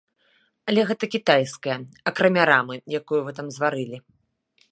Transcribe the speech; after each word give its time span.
Але 0.71 0.81
гэта 0.91 1.09
кітайскае, 1.15 1.75
акрамя 2.11 2.43
рамы, 2.51 2.75
якую 3.03 3.21
вы 3.27 3.31
там 3.41 3.47
зварылі. 3.59 3.97